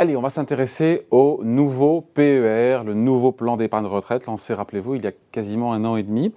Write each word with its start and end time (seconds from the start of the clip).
Allez, 0.00 0.16
on 0.16 0.22
va 0.22 0.30
s'intéresser 0.30 1.08
au 1.10 1.40
nouveau 1.42 2.02
PER, 2.02 2.82
le 2.86 2.94
nouveau 2.94 3.32
plan 3.32 3.56
d'épargne 3.56 3.86
retraite 3.86 4.26
lancé, 4.26 4.54
rappelez-vous, 4.54 4.94
il 4.94 5.02
y 5.02 5.08
a 5.08 5.12
quasiment 5.32 5.72
un 5.72 5.84
an 5.84 5.96
et 5.96 6.04
demi. 6.04 6.32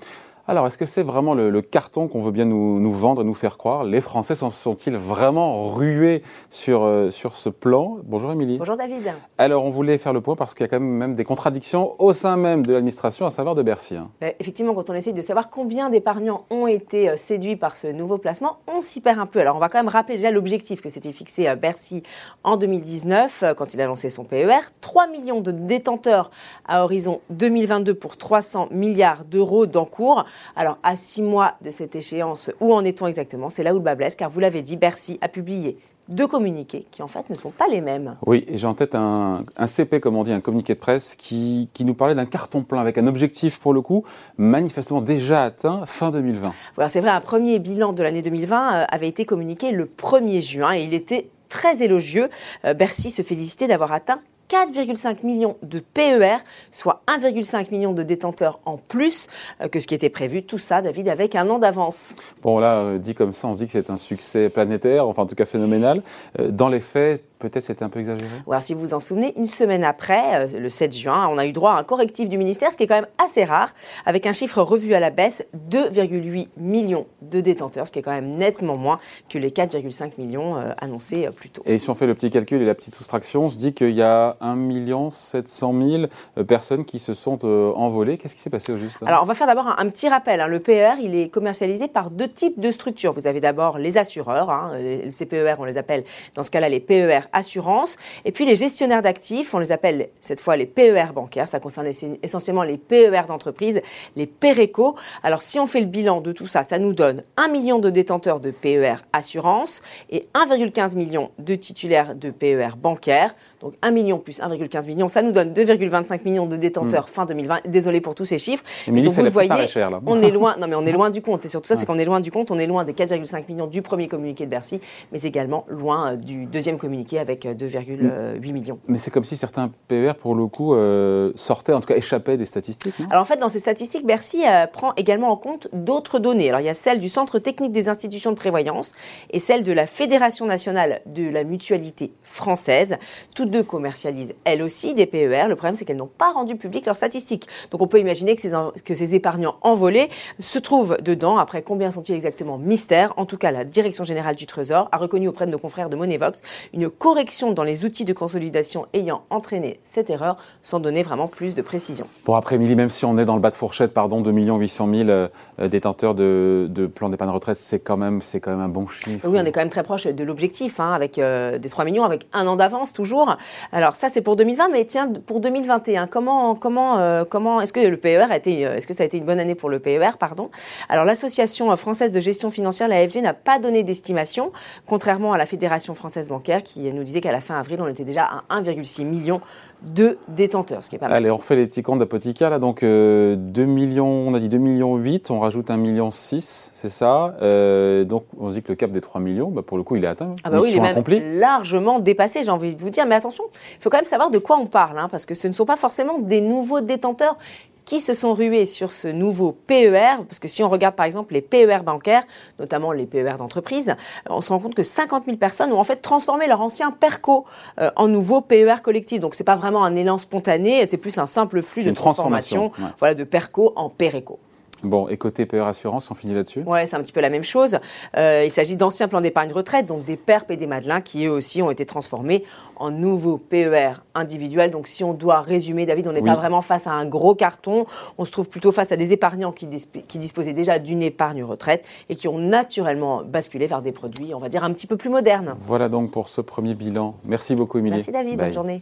Alors, 0.52 0.68
est-ce 0.68 0.78
que 0.78 0.86
c'est 0.86 1.02
vraiment 1.02 1.34
le, 1.34 1.62
carton 1.62 2.10
qu'on 2.10 2.20
veut 2.20 2.34
bien 2.34 2.44
nous, 2.44 2.94
vendre 2.94 3.22
et 3.22 3.24
nous 3.24 3.34
faire 3.34 3.58
croire? 3.58 3.86
Les 3.86 4.02
Français 4.02 4.36
sont-ils 4.36 4.98
vraiment 4.98 5.70
rués 5.70 6.24
sur, 6.50 6.84
euh, 6.84 7.10
sur 7.10 7.38
ce 7.38 7.48
plan? 7.48 8.00
Bonjour 8.04 8.34
Émilie. 8.34 8.58
Bonjour 8.58 8.76
David. 8.76 9.14
Alors, 9.38 9.64
on 9.64 9.70
voulait 9.70 9.98
faire 9.98 10.12
le 10.12 10.20
point 10.20 10.36
parce 10.36 10.54
qu'il 10.54 10.66
y 10.66 10.68
a 10.68 10.68
quand 10.68 10.82
même, 10.82 11.16
des 11.16 11.24
contradictions 11.24 11.96
au 12.00 12.12
sein 12.12 12.36
même 12.36 12.66
de 12.66 12.74
l'administration, 12.74 13.26
à 13.26 13.32
savoir 13.32 13.56
de 13.56 13.64
Bercy. 13.64 13.96
Hein. 13.96 14.10
Ben, 14.20 14.34
effectivement, 14.42 14.74
quand 14.74 14.90
on 14.90 14.94
essaye 14.94 15.14
de 15.14 15.22
savoir 15.22 15.50
combien 15.50 15.90
d'épargnants 15.90 16.44
ont 16.50 16.68
été 16.68 17.10
euh, 17.10 17.16
séduits 17.16 17.56
par 17.56 17.78
ce 17.78 17.88
nouveau 17.88 18.18
placement, 18.18 18.58
on 18.68 18.82
s'y 18.82 19.00
perd 19.00 19.20
un 19.20 19.28
peu. 19.28 19.40
Alors, 19.40 19.56
on 19.56 19.60
va 19.60 19.70
quand 19.70 19.80
même 19.80 19.88
rappeler 19.88 20.16
déjà 20.16 20.32
l'objectif 20.32 20.82
que 20.82 20.90
s'était 20.90 21.14
fixé 21.14 21.48
à 21.48 21.56
Bercy 21.56 22.04
en 22.44 22.58
2019, 22.58 23.44
euh, 23.44 23.54
quand 23.54 23.74
il 23.74 23.80
a 23.80 23.86
lancé 23.86 24.10
son 24.10 24.26
PER. 24.26 24.60
3 24.82 25.08
millions 25.08 25.40
de 25.40 25.52
détenteurs 25.52 26.30
à 26.68 26.84
horizon 26.84 27.22
2022 27.30 27.94
pour 27.94 28.18
300 28.18 28.68
milliards 28.72 29.24
d'euros 29.24 29.66
d'encours. 29.66 30.26
Alors, 30.56 30.78
à 30.84 30.96
six 30.96 31.22
mois 31.22 31.56
de 31.62 31.72
cette 31.72 31.96
échéance, 31.96 32.52
où 32.60 32.74
en 32.74 32.84
est-on 32.84 33.08
exactement? 33.08 33.50
C'est 33.50 33.64
là 33.64 33.74
où 33.74 33.78
le 33.78 33.84
bas 33.84 33.96
blesse, 33.96 34.16
car 34.16 34.30
vous 34.30 34.40
l'avez 34.40 34.62
dit, 34.62 34.78
Bercy 34.78 35.18
a 35.22 35.28
publié 35.28 35.78
deux 36.12 36.28
communiqués 36.28 36.86
qui 36.92 37.02
en 37.02 37.08
fait 37.08 37.30
ne 37.30 37.36
sont 37.36 37.52
pas 37.52 37.68
les 37.68 37.82
mêmes. 37.82 38.16
Oui, 38.26 38.46
et 38.48 38.58
j'ai 38.58 38.68
en 38.68 38.74
tête 38.74 38.96
un, 38.96 39.44
CP, 39.66 40.00
comme 40.00 40.16
on 40.16 40.24
dit, 40.24 40.34
un 40.34 40.42
communiqué 40.42 40.74
de 40.76 40.80
presse 40.80 41.16
qui, 41.16 41.70
nous 41.80 41.94
parlait 41.94 42.16
d'un 42.16 42.26
carton 42.26 42.64
plein 42.64 42.80
avec 42.80 42.98
un 42.98 43.08
objectif 43.08 43.60
pour 43.60 43.74
le 43.74 43.82
coup 43.82 44.04
manifestement 44.38 45.02
déjà 45.02 45.44
atteint 45.44 45.86
fin 45.86 46.12
2020. 46.12 46.54
Voilà, 46.76 46.90
c'est 46.90 47.02
vrai, 47.02 47.10
un 47.10 47.22
premier 47.22 47.60
bilan 47.60 47.94
de 47.94 48.04
l'année 48.04 48.22
2020 48.22 48.74
euh, 48.74 48.86
avait 48.90 49.08
été 49.08 49.26
communiqué 49.26 49.72
le 49.72 49.86
1er 49.86 50.42
juin 50.42 50.74
et 50.74 50.84
il 50.84 50.94
était 50.94 51.30
très 51.50 51.82
élogieux. 51.82 52.30
Euh, 52.66 52.74
Bercy 52.74 53.10
se 53.10 53.22
félicitait 53.22 53.68
d'avoir 53.68 53.92
atteint 53.92 54.22
4,5 54.52 55.26
millions 55.26 55.56
de 55.64 55.80
PER, 55.80 56.38
soit 56.74 57.04
1,5 57.08 57.72
million 57.72 57.94
de 57.94 58.04
détenteurs 58.04 58.60
en 58.66 58.76
plus 58.76 59.30
euh, 59.62 59.70
que 59.70 59.80
ce 59.80 59.88
qui 59.88 59.96
était 59.96 60.10
prévu. 60.10 60.44
Tout 60.44 60.58
ça, 60.58 60.82
David, 60.82 61.08
avec 61.08 61.36
un 61.36 61.50
an 61.50 61.58
d'avance. 61.58 62.14
Bon, 62.42 62.60
là, 62.60 62.80
euh, 62.80 62.98
dit 62.98 63.16
comme 63.16 63.32
ça, 63.32 63.48
on 63.48 63.54
se 63.54 63.60
dit 63.60 63.66
que 63.68 63.72
c'est 63.72 63.90
un 63.90 63.96
succès 63.96 64.50
planétaire, 64.50 65.08
enfin 65.08 65.24
en 65.24 65.26
tout 65.26 65.36
cas 65.36 65.46
phénoménal. 65.46 66.02
Euh, 66.40 66.50
dans 66.52 66.68
les 66.68 66.82
faits, 66.82 67.24
Peut-être 67.42 67.64
c'était 67.64 67.82
un 67.82 67.90
peu 67.90 67.98
exagéré. 67.98 68.30
Alors, 68.48 68.62
si 68.62 68.76
vous 68.76 68.82
vous 68.82 68.94
en 68.94 69.00
souvenez, 69.00 69.34
une 69.36 69.48
semaine 69.48 69.84
après, 69.84 70.48
le 70.48 70.70
7 70.70 70.96
juin, 70.96 71.28
on 71.28 71.40
a 71.40 71.48
eu 71.48 71.54
droit 71.54 71.72
à 71.72 71.80
un 71.80 71.84
correctif 71.84 72.30
du 72.30 72.38
ministère, 72.38 72.72
ce 72.72 72.78
qui 72.78 72.84
est 72.84 72.88
quand 72.88 72.94
même 72.94 73.08
assez 73.18 73.46
rare, 73.46 73.74
avec 74.06 74.28
un 74.28 74.34
chiffre 74.34 74.62
revu 74.62 74.94
à 74.94 75.00
la 75.00 75.10
baisse, 75.10 75.44
2,8 75.72 76.50
millions 76.58 77.08
de 77.24 77.42
détenteurs, 77.42 77.88
ce 77.88 77.92
qui 77.92 77.98
est 77.98 78.04
quand 78.04 78.12
même 78.12 78.38
nettement 78.38 78.78
moins 78.78 79.00
que 79.28 79.40
les 79.40 79.50
4,5 79.50 80.12
millions 80.20 80.56
annoncés 80.78 81.30
plus 81.36 81.50
tôt. 81.50 81.64
Et 81.66 81.80
si 81.80 81.90
on 81.90 81.96
fait 81.96 82.06
le 82.06 82.14
petit 82.14 82.30
calcul 82.30 82.62
et 82.62 82.66
la 82.66 82.76
petite 82.76 82.94
soustraction, 82.94 83.46
on 83.46 83.50
se 83.50 83.58
dit 83.58 83.74
qu'il 83.74 83.96
y 83.96 84.04
a 84.04 84.38
1 84.42 85.10
700 85.12 85.74
000 85.82 86.44
personnes 86.46 86.86
qui 86.86 87.00
se 87.00 87.14
sont 87.14 87.40
euh, 87.44 87.72
envolées. 87.76 88.18
Qu'est-ce 88.18 88.36
qui 88.36 88.42
s'est 88.42 88.50
passé 88.50 88.72
au 88.72 88.78
juste 88.78 88.98
Alors, 89.06 89.22
on 89.24 89.26
va 89.26 89.34
faire 89.34 89.48
d'abord 89.48 89.76
un, 89.78 89.90
petit 89.90 90.10
rappel. 90.10 90.42
Hein. 90.42 90.48
Le 90.48 90.60
PER, 90.60 90.94
il 91.02 91.16
est 91.16 91.30
commercialisé 91.30 91.88
par 91.88 92.12
deux 92.12 92.28
types 92.28 92.60
de 92.60 92.72
structures. 92.72 93.14
Vous 93.14 93.28
avez 93.28 93.40
d'abord 93.40 93.78
les 93.78 93.98
assureurs, 93.98 94.50
hein. 94.50 94.78
les 94.78 95.10
CPER, 95.10 95.56
on 95.60 95.66
les 95.66 95.78
appelle 95.78 96.04
dans 96.36 96.44
ce 96.44 96.52
cas-là 96.52 96.70
les 96.70 96.80
PER 96.80 97.22
assurance, 97.34 97.98
et 98.26 98.32
puis 98.32 98.46
les 98.46 98.56
gestionnaires 98.56 99.02
d'actifs, 99.02 99.54
on 99.54 99.60
les 99.60 99.72
appelle 99.72 100.10
cette 100.20 100.40
fois 100.40 100.56
les 100.56 100.66
PER 100.66 101.14
bancaires. 101.14 101.48
Ça 101.48 101.60
concerne 101.60 101.88
essentiellement 102.24 102.64
les 102.64 102.78
PER 102.78 103.22
d'entreprise, 103.28 103.82
les 104.16 104.28
PERECO. 104.28 104.96
Alors, 105.24 105.42
si 105.42 105.60
on 105.60 105.68
fait 105.68 105.82
le 105.82 105.88
bilan 105.88 106.22
de 106.22 106.32
tout 106.32 106.48
ça, 106.48 106.64
ça 106.64 106.80
nous 106.80 106.94
donne 106.94 107.24
1 107.38 107.48
million 107.50 107.80
de 107.80 107.90
détenteurs 107.90 108.40
de 108.40 108.52
PER 108.52 108.96
assurance 109.14 109.82
et 110.10 110.28
1,15 110.34 110.96
million 110.96 111.32
de 111.40 111.56
titulaires 111.56 112.16
de 112.16 112.30
PER 112.30 112.72
bancaires. 112.78 113.36
Donc 113.62 113.74
1 113.82 113.92
million 113.92 114.18
plus 114.20 114.40
1,15 114.40 114.88
million, 114.88 115.08
ça 115.08 115.22
nous 115.22 115.32
donne 115.32 115.54
2,25 115.54 116.24
millions 116.26 116.46
de 116.46 116.58
détenteurs 116.58 117.06
hmm. 117.06 117.14
fin 117.14 117.26
2020. 117.26 117.68
Désolé 117.68 118.02
pour 118.02 118.16
tous 118.16 118.26
ces 118.26 118.40
chiffres. 118.40 118.64
Mais 118.88 119.02
donc 119.02 119.14
vous 119.14 119.24
le 119.24 119.30
voyez, 119.30 119.68
cher, 119.68 119.90
là. 119.90 120.02
on 120.06 120.22
est 120.22 120.32
loin. 120.32 120.56
Non 120.60 120.68
mais 120.68 120.76
on 120.76 120.86
est 120.86 120.92
loin 121.02 121.10
du 121.10 121.22
compte. 121.22 121.42
C'est 121.42 121.50
surtout 121.50 121.68
ça, 121.68 121.76
c'est 121.76 121.86
qu'on 121.86 122.00
est 122.00 122.06
loin 122.06 122.20
du 122.20 122.32
compte. 122.32 122.52
On 122.52 122.60
est 122.60 122.68
loin 122.68 122.84
des 122.84 122.94
4,5 122.94 123.44
millions 123.48 123.68
du 123.68 123.82
premier 123.82 124.08
communiqué 124.08 124.46
de 124.46 124.50
Bercy, 124.50 124.80
mais 125.12 125.22
également 125.22 125.66
loin 125.70 126.14
euh, 126.14 126.16
du 126.16 126.46
deuxième 126.46 126.78
communiqué 126.78 127.20
avec 127.20 127.46
2,8 127.46 128.00
euh, 128.02 128.40
millions. 128.40 128.80
Mais 128.88 128.98
c'est 128.98 129.12
comme 129.12 129.24
si 129.24 129.38
certains 129.38 129.72
PER, 129.88 130.14
pour 130.20 130.36
le 130.36 130.48
coup, 130.48 130.74
euh, 130.74 131.32
sortaient, 131.36 131.74
en 131.74 131.80
tout 131.80 131.88
cas 131.88 131.96
échappaient 131.96 132.38
des 132.38 132.46
statistiques. 132.46 132.96
Alors 133.10 133.22
en 133.22 133.26
fait, 133.26 133.38
dans 133.38 133.50
ces 133.50 133.60
statistiques, 133.60 134.06
Bercy 134.06 134.44
prend 134.74 134.94
également 134.96 135.30
en 135.30 135.38
compte 135.38 135.68
d'autres 135.74 136.20
données. 136.20 136.50
Alors 136.50 136.62
il 136.62 136.66
y 136.66 136.70
a 136.70 136.74
celle 136.74 137.00
du 137.00 137.10
Centre 137.10 137.40
technique 137.40 137.72
des 137.72 137.90
institutions 137.90 138.32
de 138.32 138.38
prévoyance 138.38 138.94
et 139.30 139.40
celle 139.40 139.64
de 139.64 139.72
la 139.72 139.86
Fédération 139.86 140.46
nationale 140.46 141.02
de 141.06 141.30
la 141.30 141.44
mutualité 141.44 142.14
française. 142.24 142.98
Toutes 143.36 143.51
deux 143.52 143.64
commercialisent 143.64 144.34
elles 144.44 144.62
aussi 144.62 144.94
des 144.94 145.06
PER. 145.06 145.48
Le 145.48 145.56
problème, 145.56 145.76
c'est 145.76 145.86
qu'elles 145.86 145.98
n'ont 145.98 146.08
pas 146.08 146.32
rendu 146.32 146.56
public 146.56 146.86
leurs 146.86 146.96
statistiques. 146.96 147.48
Donc 147.70 147.82
on 147.82 147.88
peut 147.88 148.00
imaginer 148.00 148.36
que 148.36 148.42
ces, 148.42 148.52
que 148.84 148.94
ces 148.96 149.16
épargnants 149.16 149.56
envolés 149.62 150.10
se 150.40 150.58
trouvent 150.60 150.98
dedans. 151.02 151.38
Après, 151.38 151.62
combien 151.62 151.92
sont-ils 151.92 152.16
exactement 152.16 152.58
Mystère. 152.58 153.14
En 153.18 153.26
tout 153.26 153.38
cas, 153.38 153.52
la 153.52 153.66
Direction 153.66 154.04
générale 154.04 154.36
du 154.36 154.48
Trésor 154.48 154.90
a 154.92 154.98
reconnu 154.98 155.28
auprès 155.28 155.46
de 155.46 155.52
nos 155.52 155.60
confrères 155.60 155.90
de 155.90 155.96
Monevox 155.96 156.40
une 156.74 156.90
correction 156.90 157.52
dans 157.52 157.64
les 157.64 157.86
outils 157.86 158.06
de 158.06 158.14
consolidation 158.14 158.88
ayant 158.94 159.24
entraîné 159.30 159.80
cette 159.84 160.10
erreur, 160.10 160.38
sans 160.64 160.80
donner 160.80 161.04
vraiment 161.04 161.28
plus 161.28 161.54
de 161.56 161.62
précision. 161.62 162.08
Pour 162.24 162.38
après, 162.38 162.56
Émilie, 162.56 162.76
même 162.76 162.90
si 162.90 163.06
on 163.06 163.18
est 163.18 163.26
dans 163.26 163.36
le 163.36 163.42
bas 163.42 163.52
de 163.52 163.56
fourchette, 163.56 163.94
pardon, 163.94 164.22
2 164.22 164.32
800 164.32 164.90
000 164.94 165.28
détenteurs 165.68 166.16
de, 166.16 166.68
de 166.70 166.88
plans 166.88 167.10
d'épargne 167.10 167.32
retraite, 167.32 167.58
c'est 167.58 167.80
quand, 167.80 167.98
même, 167.98 168.22
quand 168.42 168.52
même 168.52 168.60
un 168.60 168.70
bon 168.70 168.88
chiffre. 168.88 169.28
Oui, 169.28 169.38
on 169.40 169.46
est 169.46 169.52
quand 169.52 169.60
même 169.60 169.70
très 169.70 169.84
proche 169.84 170.08
de 170.08 170.24
l'objectif, 170.24 170.80
hein, 170.80 170.92
avec 170.94 171.18
euh, 171.18 171.58
des 171.58 171.70
3 171.70 171.86
millions, 171.86 172.04
avec 172.04 172.28
un 172.34 172.48
an 172.48 172.56
d'avance 172.56 172.94
toujours. 172.94 173.38
Alors 173.72 173.96
ça, 173.96 174.10
c'est 174.10 174.22
pour 174.22 174.36
2020, 174.36 174.70
mais 174.70 174.86
tiens, 174.86 175.12
pour 175.26 175.40
2021, 175.40 176.08
comment, 176.08 176.56
comment, 176.56 177.00
euh, 177.00 177.24
comment 177.26 177.62
est-ce 177.62 177.74
que 177.74 177.80
le 177.80 177.98
PER 177.98 178.28
a 178.30 178.38
été, 178.38 178.66
euh, 178.66 178.76
est-ce 178.76 178.88
que 178.88 178.94
ça 178.94 179.04
a 179.04 179.06
été 179.06 179.18
une 179.18 179.26
bonne 179.26 179.40
année 179.40 179.56
pour 179.56 179.70
le 179.70 179.80
PER, 179.80 180.12
pardon? 180.20 180.50
Alors 180.90 181.06
l'association 181.06 181.76
française 181.76 182.12
de 182.12 182.20
gestion 182.20 182.50
financière, 182.50 182.88
la 182.88 183.08
FG, 183.08 183.22
n'a 183.22 183.34
pas 183.34 183.60
donné 183.60 183.84
d'estimation, 183.84 184.52
contrairement 184.88 185.34
à 185.34 185.38
la 185.38 185.46
Fédération 185.46 185.96
française 185.96 186.30
bancaire 186.30 186.64
qui 186.64 186.92
nous 186.92 187.04
disait 187.04 187.22
qu'à 187.22 187.32
la 187.32 187.42
fin 187.42 187.60
avril, 187.60 187.82
on 187.82 187.88
était 187.88 188.04
déjà 188.04 188.44
à 188.50 188.62
1,6 188.62 189.06
million 189.06 189.42
de 189.82 190.18
détenteurs, 190.28 190.84
ce 190.84 190.90
qui 190.90 190.96
est 190.96 191.00
pas 191.00 191.08
mal. 191.08 191.18
Allez, 191.18 191.32
on 191.32 191.38
refait 191.38 191.56
les 191.56 191.66
petits 191.66 191.82
comptes 191.82 192.00
d'Apotica, 192.00 192.50
là. 192.50 192.60
Donc, 192.60 192.82
2 192.82 192.88
euh, 192.88 193.66
millions, 193.66 194.28
on 194.28 194.34
a 194.34 194.40
dit 194.40 194.50
2 194.50 194.58
millions 194.58 194.96
8, 194.96 195.32
on 195.32 195.40
rajoute 195.40 195.72
1 195.72 195.78
million 195.78 196.12
6, 196.12 196.72
c'est 196.74 196.90
ça. 196.90 197.36
Euh, 197.42 198.04
donc, 198.04 198.26
on 198.40 198.50
se 198.50 198.54
dit 198.54 198.62
que 198.62 198.70
le 198.70 198.76
cap 198.76 198.92
des 198.92 199.02
3 199.02 199.20
millions, 199.22 199.50
bah, 199.50 199.64
pour 199.64 199.78
le 199.78 199.84
coup, 199.84 199.96
il 199.96 200.04
est 200.04 200.08
atteint. 200.08 200.36
Ah 200.44 200.52
bah 200.52 200.60
oui, 200.62 200.70
il 200.72 200.78
est 200.78 200.80
même 200.82 201.40
largement 201.40 202.00
dépassé, 202.00 202.44
j'ai 202.44 202.52
envie 202.52 202.76
de 202.76 202.82
vous 202.82 202.92
dire. 202.92 203.06
Mais 203.08 203.16
attention, 203.16 203.44
il 203.54 203.82
faut 203.82 203.90
quand 203.90 203.98
même 203.98 204.06
savoir 204.06 204.30
de 204.30 204.38
quoi 204.38 204.58
on 204.58 204.68
parle, 204.68 205.00
hein, 205.00 205.08
parce 205.10 205.26
que 205.26 205.34
ce 205.34 205.48
ne 205.48 205.54
sont 205.54 205.66
pas 205.66 205.78
forcément 205.78 206.20
des 206.20 206.42
nouveaux 206.42 206.82
détenteurs 206.82 207.38
qui 207.86 208.00
se 208.00 208.14
sont 208.14 208.34
rués 208.34 208.66
sur 208.66 208.92
ce 208.92 209.08
nouveau 209.08 209.52
PER, 209.52 210.24
parce 210.28 210.40
que 210.40 210.48
si 210.48 210.64
on 210.64 210.70
regarde 210.70 210.96
par 210.96 211.06
exemple 211.06 211.34
les 211.34 211.42
PER 211.42 211.80
bancaires, 211.84 212.24
notamment 212.60 212.92
les 212.92 213.06
PER 213.06 213.36
d'entreprise, 213.38 213.96
on 214.30 214.42
se 214.42 214.50
rend 214.50 214.60
compte 214.60 214.76
que 214.76 214.84
50 214.84 215.26
000 215.26 215.38
personnes 215.38 215.72
ont 215.74 215.80
en 215.80 215.84
fait 215.84 215.98
transformé 215.98 216.48
leur 216.48 216.62
ancien 216.62 216.92
PERCO 216.92 217.46
euh, 217.80 217.92
en 217.96 218.08
nouveau 218.08 218.42
PER 218.42 218.76
collectif. 218.84 219.20
Donc 219.20 219.36
c'est 219.36 219.44
pas 219.44 219.56
vraiment 219.56 219.84
un 219.84 219.96
élan 219.96 220.18
spontané, 220.18 220.86
c'est 220.88 220.98
plus 220.98 221.18
un 221.18 221.26
simple 221.26 221.62
flux 221.62 221.84
de 221.84 221.92
transformation, 221.92 222.72
voilà, 223.00 223.16
de 223.16 223.24
PERCO 223.24 223.74
en 223.76 223.90
PERECO. 223.90 224.40
Bon, 224.84 225.08
et 225.08 225.18
côté 225.18 225.46
PER 225.46 225.62
Assurance, 225.62 226.10
on 226.10 226.16
finit 226.16 226.34
là-dessus? 226.34 226.64
Oui, 226.66 226.80
c'est 226.86 226.96
un 226.96 227.02
petit 227.02 227.14
peu 227.14 227.22
la 227.22 227.30
même 227.30 227.44
chose. 227.44 227.80
Euh, 228.18 228.44
il 228.46 228.52
s'agit 228.52 228.76
d'anciens 228.76 229.08
plans 229.08 229.22
d'épargne 229.22 229.52
retraite, 229.52 229.86
donc 229.86 230.04
des 230.06 230.18
PERP 230.18 230.52
et 230.52 230.58
des 230.58 230.68
Madelins, 230.68 231.02
qui 231.02 231.26
eux 231.26 231.32
aussi 231.32 231.62
ont 231.62 231.70
été 231.70 231.86
transformés 231.86 232.44
en 232.76 232.90
nouveaux 232.90 233.38
PER 233.38 233.94
individuels. 234.16 234.72
Donc 234.72 234.88
si 234.88 235.04
on 235.04 235.14
doit 235.14 235.42
résumer, 235.42 235.86
David, 235.86 236.08
on 236.08 236.14
n'est 236.14 236.22
pas 236.22 236.36
vraiment 236.36 236.62
face 236.62 236.88
à 236.88 236.92
un 236.92 237.06
gros 237.06 237.36
carton. 237.36 237.86
On 238.18 238.26
se 238.26 238.32
trouve 238.32 238.50
plutôt 238.50 238.72
face 238.72 238.92
à 238.92 238.98
des 238.98 239.14
épargnants 239.14 239.52
qui, 239.52 239.68
qui 240.08 240.18
disposaient 240.18 240.54
déjà 240.54 240.80
d'une 240.80 241.04
épargne 241.04 241.44
retraite 241.44 241.86
et 242.10 242.16
qui 242.16 242.28
ont 242.28 242.40
naturellement 242.40 243.22
basculé 243.24 243.68
vers 243.68 243.82
des 243.82 243.92
produits, 243.92 244.34
on 244.34 244.40
va 244.40 244.50
dire, 244.50 244.64
un 244.64 244.74
petit 244.74 244.88
peu 244.88 244.98
plus 244.98 245.10
modernes. 245.10 245.56
Voilà 245.60 245.90
donc 245.90 246.12
pour 246.12 246.30
ce 246.30 246.42
premier 246.42 246.74
bilan. 246.74 247.16
Merci 247.26 247.56
beaucoup, 247.56 247.78
Émilie. 247.78 247.98
Merci, 247.98 248.12
David. 248.12 248.38
Bonne 248.38 248.54
journée. 248.54 248.82